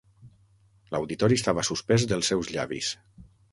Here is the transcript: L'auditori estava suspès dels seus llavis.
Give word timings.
L'auditori 0.95 1.37
estava 1.41 1.67
suspès 1.69 2.09
dels 2.15 2.35
seus 2.35 2.53
llavis. 2.57 2.93